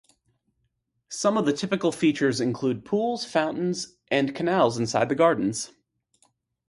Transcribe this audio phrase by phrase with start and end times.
[1.09, 5.73] Some of the typical features include pools, fountains and canals inside the gardens.